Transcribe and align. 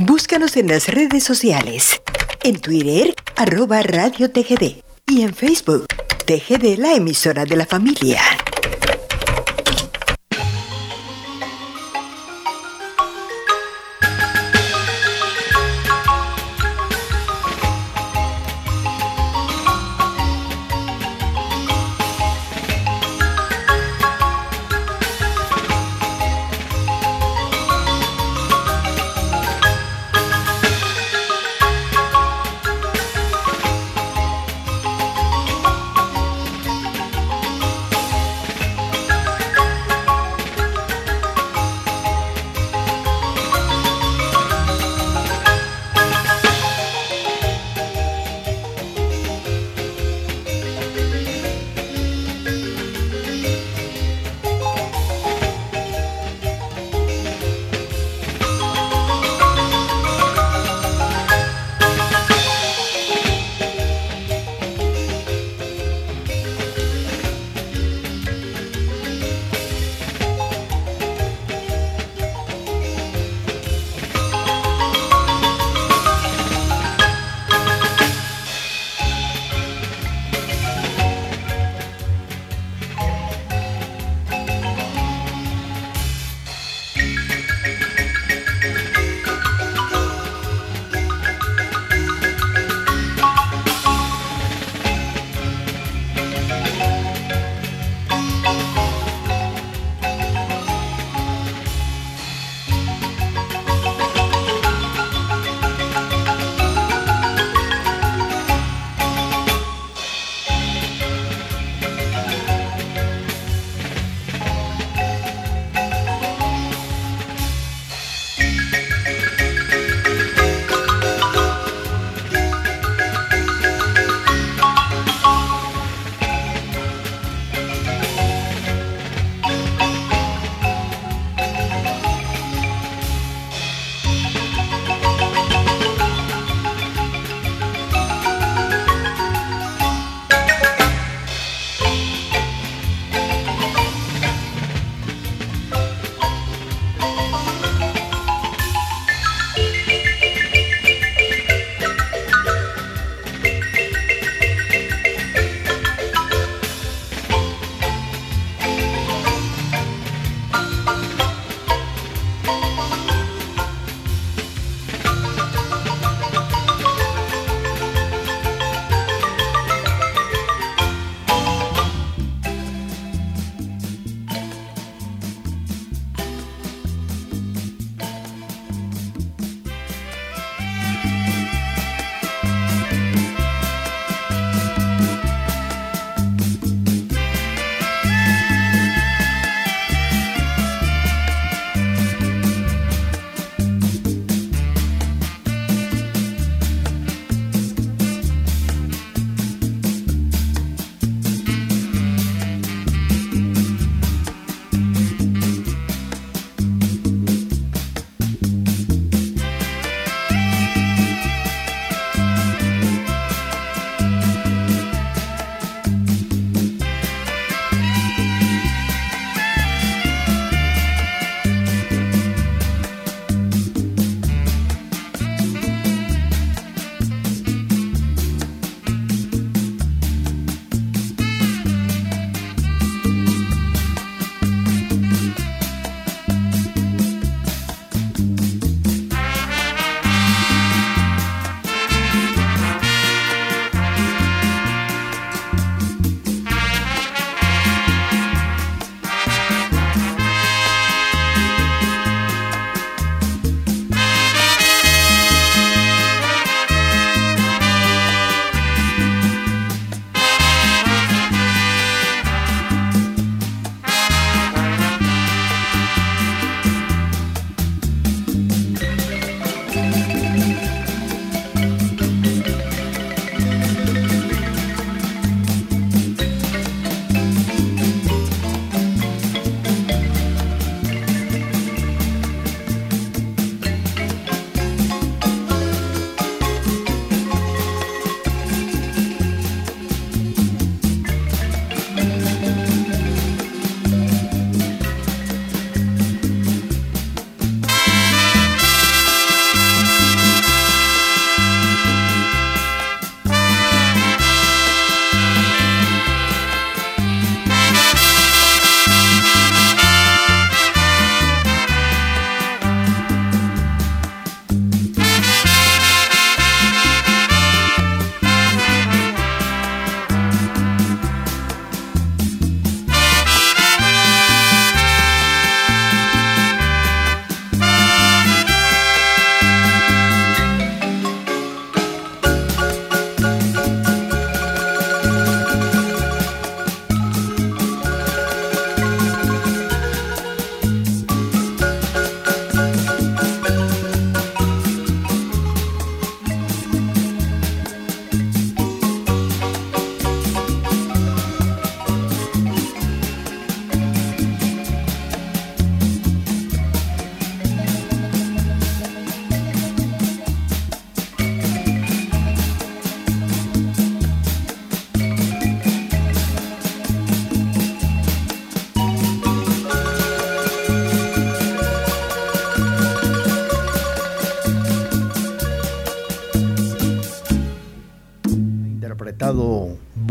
Búscanos 0.00 0.56
en 0.56 0.68
las 0.68 0.86
redes 0.86 1.24
sociales. 1.24 2.00
En 2.44 2.60
Twitter, 2.60 3.16
arroba 3.34 3.82
Radio 3.82 4.30
TGD. 4.30 4.80
Y 5.08 5.22
en 5.22 5.34
Facebook, 5.34 5.86
TGD, 6.24 6.78
la 6.78 6.94
emisora 6.94 7.44
de 7.44 7.56
la 7.56 7.66
familia. 7.66 8.20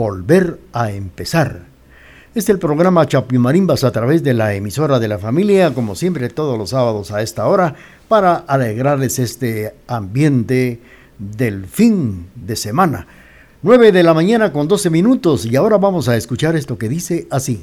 Volver 0.08 0.58
a 0.72 0.92
empezar. 0.92 1.66
Este 2.28 2.40
es 2.40 2.48
el 2.48 2.60
programa 2.60 3.06
Chapimarimbas 3.06 3.84
a 3.84 3.92
través 3.92 4.24
de 4.24 4.34
la 4.34 4.54
emisora 4.54 5.00
de 5.00 5.10
la 5.10 5.20
familia, 5.20 5.74
como 5.74 5.96
siempre 5.96 6.30
todos 6.30 6.58
los 6.58 6.70
sábados 6.70 7.12
a 7.12 7.22
esta 7.22 7.46
hora, 7.46 7.76
para 8.08 8.36
alegrarles 8.36 9.20
este 9.20 9.76
ambiente 9.86 10.80
del 11.20 11.66
fin 11.66 12.28
de 12.36 12.56
semana. 12.56 13.06
9 13.64 13.92
de 13.92 14.04
la 14.04 14.14
mañana 14.14 14.54
con 14.54 14.70
12 14.70 14.90
minutos 14.92 15.46
y 15.46 15.58
ahora 15.58 15.78
vamos 15.78 16.08
a 16.08 16.16
escuchar 16.16 16.56
esto 16.56 16.78
que 16.78 16.88
dice 16.88 17.28
así. 17.30 17.60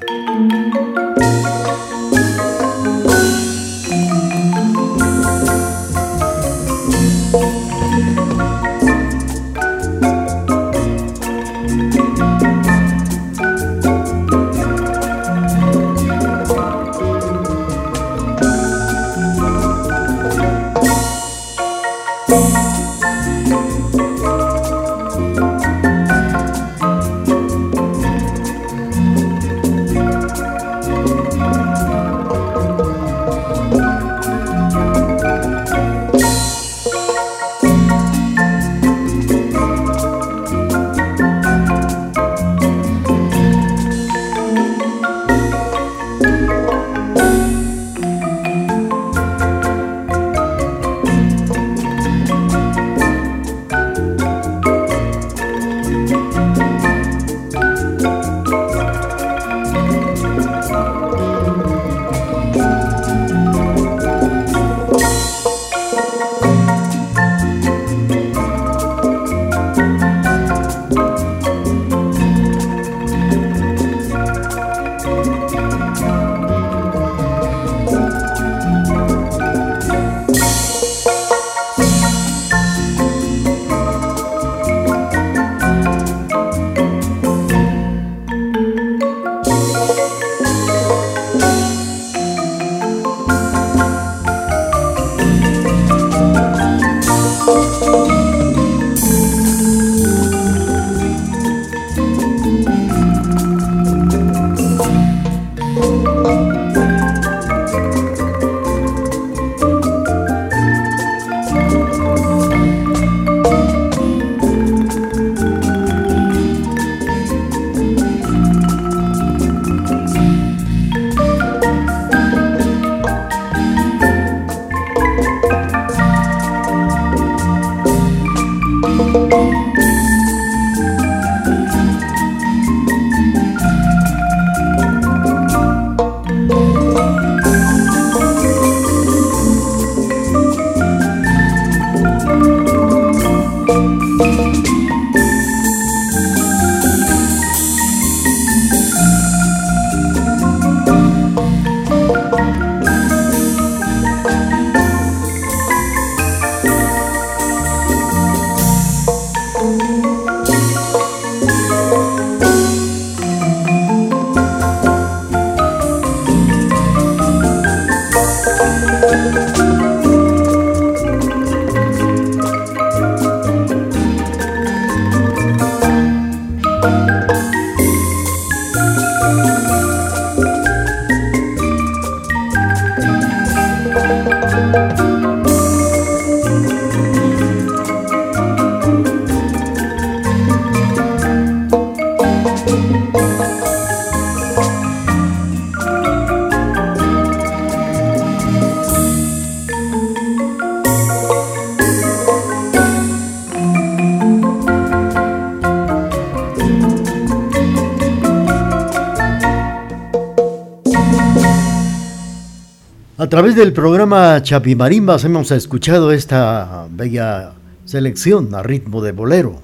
A 213.25 213.27
través 213.27 213.55
del 213.55 213.73
programa 213.73 214.39
Chapimarimbas 214.43 215.23
hemos 215.23 215.49
escuchado 215.49 216.11
esta 216.11 216.85
bella 216.91 217.53
selección 217.83 218.53
a 218.53 218.61
ritmo 218.61 219.01
de 219.01 219.13
bolero. 219.13 219.61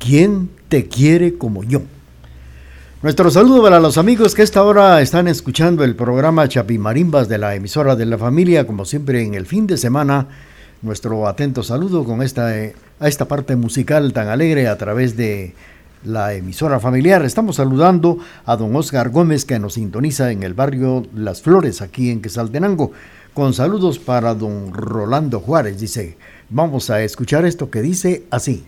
¿Quién 0.00 0.50
te 0.68 0.88
quiere 0.88 1.38
como 1.38 1.62
yo? 1.62 1.82
Nuestro 3.00 3.30
saludo 3.30 3.62
para 3.62 3.78
los 3.78 3.96
amigos 3.96 4.34
que 4.34 4.42
esta 4.42 4.64
hora 4.64 5.00
están 5.02 5.28
escuchando 5.28 5.84
el 5.84 5.94
programa 5.94 6.48
Chapimarimbas 6.48 7.28
de 7.28 7.38
la 7.38 7.54
emisora 7.54 7.94
de 7.94 8.06
la 8.06 8.18
familia, 8.18 8.66
como 8.66 8.84
siempre 8.84 9.22
en 9.22 9.34
el 9.34 9.46
fin 9.46 9.68
de 9.68 9.76
semana. 9.76 10.26
Nuestro 10.82 11.28
atento 11.28 11.62
saludo 11.62 12.02
con 12.02 12.22
esta, 12.22 12.58
eh, 12.58 12.74
a 12.98 13.06
esta 13.06 13.28
parte 13.28 13.54
musical 13.54 14.12
tan 14.12 14.26
alegre 14.26 14.66
a 14.66 14.76
través 14.76 15.16
de 15.16 15.54
la 16.04 16.34
emisora 16.34 16.80
familiar. 16.80 17.24
Estamos 17.24 17.56
saludando 17.56 18.18
a 18.44 18.56
don 18.56 18.74
Oscar 18.76 19.10
Gómez 19.10 19.44
que 19.44 19.58
nos 19.58 19.74
sintoniza 19.74 20.30
en 20.30 20.42
el 20.42 20.54
barrio 20.54 21.06
Las 21.14 21.42
Flores, 21.42 21.82
aquí 21.82 22.10
en 22.10 22.22
Quesaltenango. 22.22 22.92
Con 23.34 23.54
saludos 23.54 23.98
para 23.98 24.34
don 24.34 24.72
Rolando 24.72 25.40
Juárez. 25.40 25.80
Dice, 25.80 26.16
vamos 26.48 26.90
a 26.90 27.02
escuchar 27.02 27.44
esto 27.44 27.70
que 27.70 27.82
dice 27.82 28.24
así. 28.30 28.64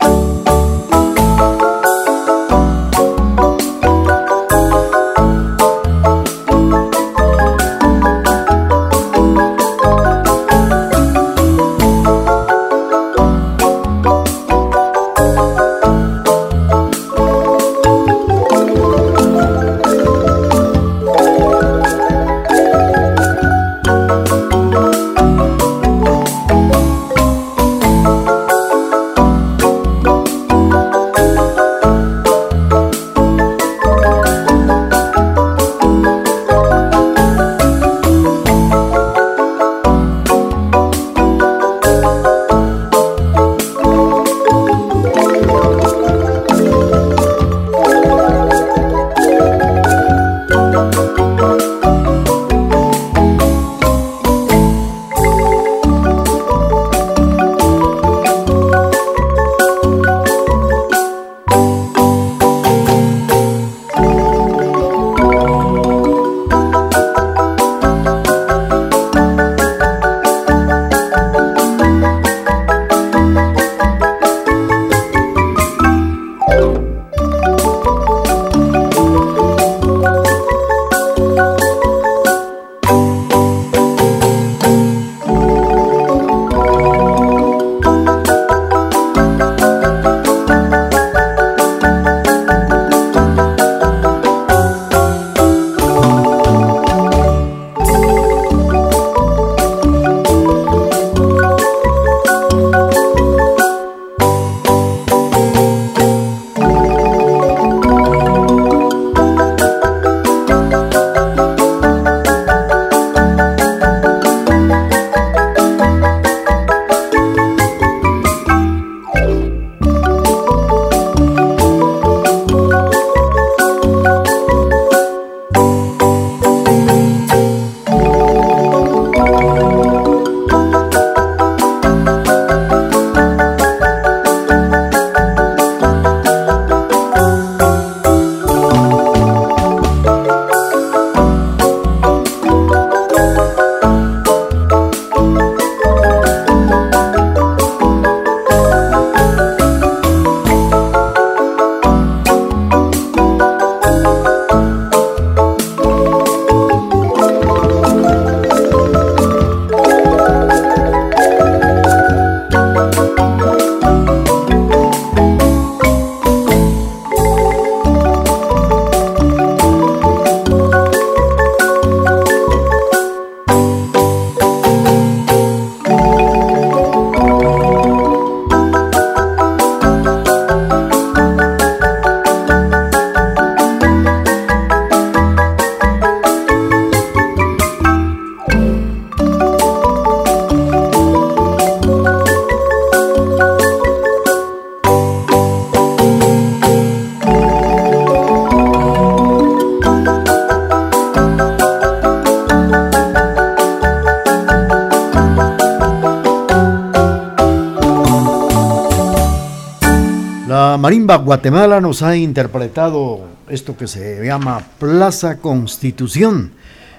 Guatemala 211.16 211.80
nos 211.80 212.02
ha 212.02 212.16
interpretado 212.16 213.20
esto 213.48 213.76
que 213.76 213.86
se 213.86 214.24
llama 214.24 214.62
Plaza 214.78 215.38
Constitución 215.38 216.52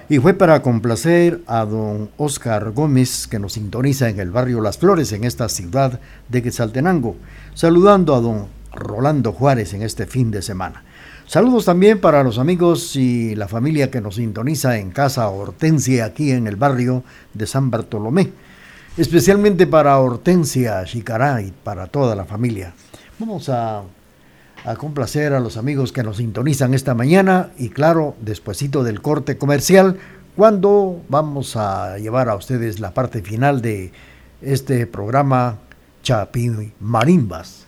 y 0.08 0.18
fue 0.18 0.34
para 0.34 0.62
complacer 0.62 1.40
a 1.46 1.64
don 1.64 2.10
Oscar 2.16 2.70
Gómez 2.70 3.26
que 3.26 3.40
nos 3.40 3.54
sintoniza 3.54 4.08
en 4.08 4.20
el 4.20 4.30
barrio 4.30 4.60
Las 4.60 4.78
Flores 4.78 5.10
en 5.12 5.24
esta 5.24 5.48
ciudad 5.48 5.98
de 6.28 6.42
Quetzaltenango, 6.42 7.16
saludando 7.54 8.14
a 8.14 8.20
don 8.20 8.46
Rolando 8.72 9.32
Juárez 9.32 9.74
en 9.74 9.82
este 9.82 10.06
fin 10.06 10.30
de 10.30 10.42
semana. 10.42 10.84
Saludos 11.26 11.64
también 11.64 12.00
para 12.00 12.22
los 12.22 12.38
amigos 12.38 12.94
y 12.94 13.34
la 13.34 13.48
familia 13.48 13.90
que 13.90 14.00
nos 14.00 14.16
sintoniza 14.16 14.78
en 14.78 14.92
Casa 14.92 15.28
Hortensia 15.28 16.04
aquí 16.04 16.30
en 16.30 16.46
el 16.46 16.56
barrio 16.56 17.02
de 17.32 17.46
San 17.46 17.70
Bartolomé, 17.70 18.30
especialmente 18.96 19.66
para 19.66 19.98
Hortensia 19.98 20.84
Chicará 20.84 21.42
y 21.42 21.50
para 21.50 21.88
toda 21.88 22.14
la 22.14 22.24
familia. 22.24 22.74
Vamos 23.18 23.48
a, 23.48 23.82
a 24.64 24.76
complacer 24.76 25.34
a 25.34 25.40
los 25.40 25.56
amigos 25.56 25.92
que 25.92 26.02
nos 26.02 26.16
sintonizan 26.16 26.72
esta 26.74 26.94
mañana 26.94 27.50
y 27.58 27.68
claro, 27.68 28.16
despuesito 28.20 28.82
del 28.82 29.02
corte 29.02 29.36
comercial, 29.36 29.98
cuando 30.36 31.02
vamos 31.08 31.54
a 31.56 31.98
llevar 31.98 32.28
a 32.28 32.34
ustedes 32.34 32.80
la 32.80 32.92
parte 32.92 33.22
final 33.22 33.60
de 33.60 33.92
este 34.40 34.86
programa 34.86 35.58
Chapi 36.02 36.72
Marimbas. 36.80 37.66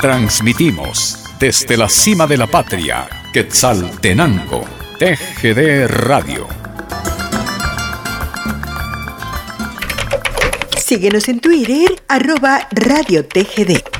Transmitimos 0.00 1.24
desde 1.38 1.76
la 1.76 1.88
cima 1.88 2.26
de 2.26 2.36
la 2.36 2.46
patria, 2.46 3.08
Quetzaltenango, 3.32 4.64
TGD 4.98 5.86
Radio. 5.86 6.46
Síguenos 10.76 11.28
en 11.28 11.40
Twitter, 11.40 12.02
arroba 12.08 12.68
Radio 12.70 13.24
TGD. 13.24 13.95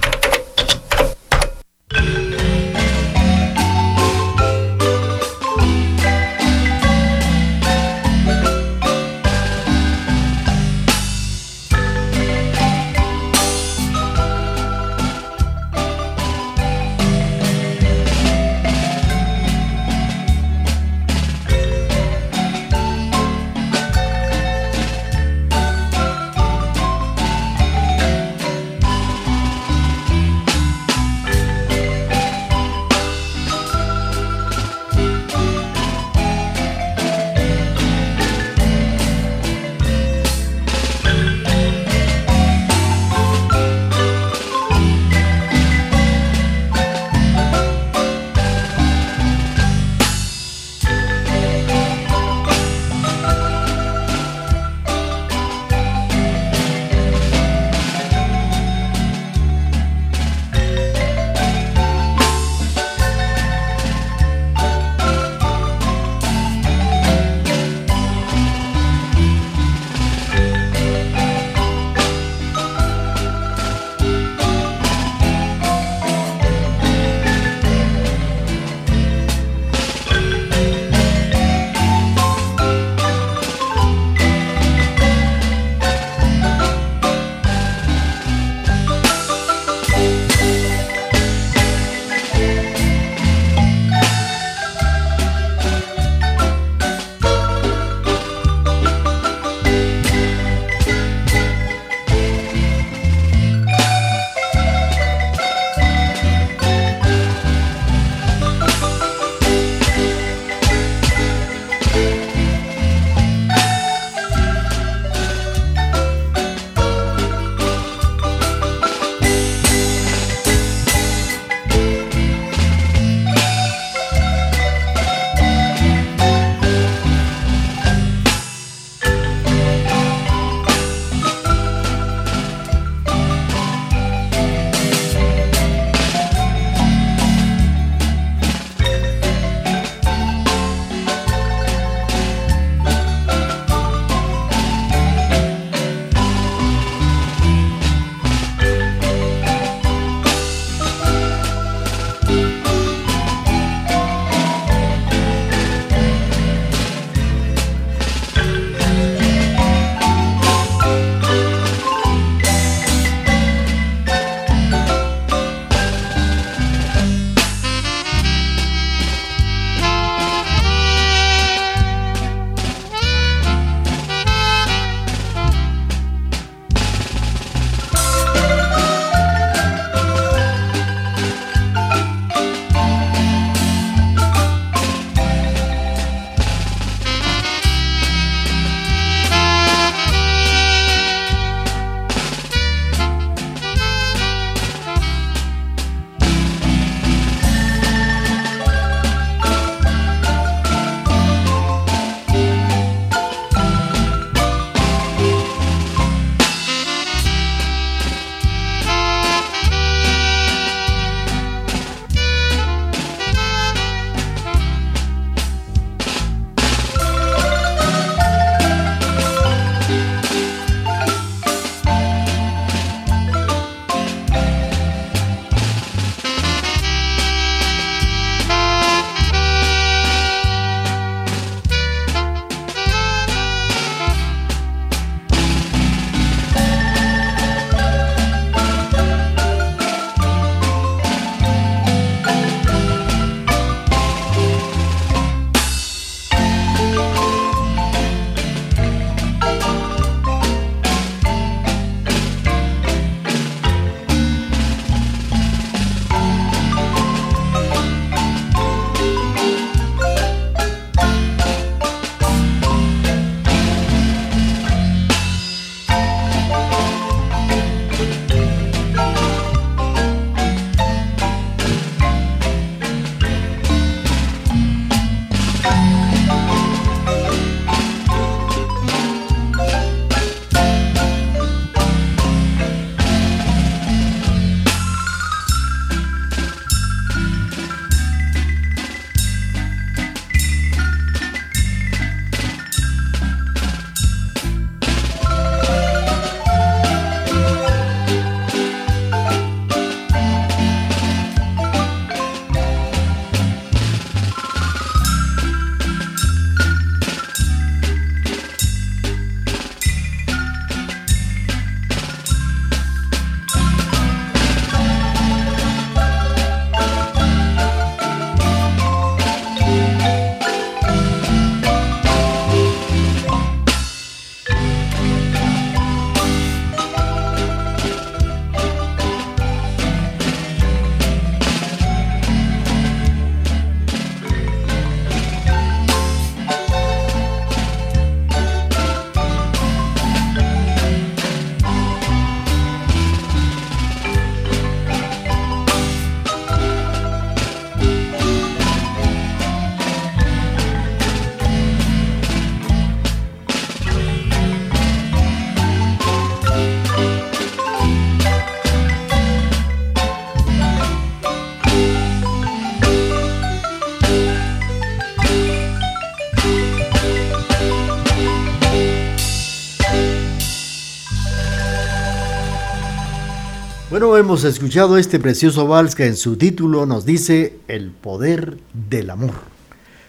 Hemos 374.15 374.45
escuchado 374.45 374.97
este 374.99 375.19
precioso 375.19 375.67
vals 375.67 375.95
que 375.95 376.07
en 376.07 376.17
su 376.17 376.37
título 376.37 376.87
nos 376.87 377.05
dice 377.05 377.59
El 377.67 377.91
poder 377.91 378.57
del 378.73 379.11
amor. 379.11 379.35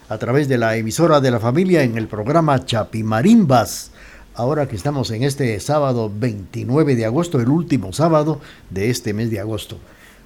A 0.08 0.18
través 0.18 0.48
de 0.48 0.58
la 0.58 0.78
emisora 0.78 1.20
de 1.20 1.32
la 1.32 1.40
familia 1.40 1.84
en 1.84 1.98
el 1.98 2.08
programa 2.08 2.64
Chapimarimbas. 2.64 3.92
Ahora 4.36 4.68
que 4.68 4.76
estamos 4.76 5.12
en 5.12 5.24
este 5.24 5.60
sábado 5.60 6.12
29 6.16 6.96
de 6.96 7.06
agosto, 7.06 7.42
el 7.42 7.50
último 7.50 7.92
sábado 7.92 8.40
de 8.70 8.92
este 8.92 9.14
mes 9.14 9.30
de 9.32 9.40
agosto. 9.40 9.78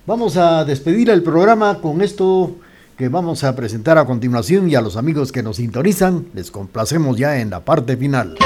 Vamos 0.06 0.38
a 0.38 0.64
despedir 0.66 1.10
el 1.10 1.24
programa 1.24 1.80
con 1.80 2.02
esto 2.02 2.56
que 2.98 3.10
vamos 3.10 3.44
a 3.44 3.56
presentar 3.56 3.98
a 3.98 4.06
continuación 4.06 4.70
y 4.70 4.76
a 4.76 4.82
los 4.82 4.96
amigos 4.96 5.32
que 5.32 5.42
nos 5.42 5.56
sintonizan 5.56 6.28
les 6.36 6.52
complacemos 6.52 7.18
ya 7.18 7.40
en 7.40 7.50
la 7.50 7.62
parte 7.62 7.98
final. 7.98 8.38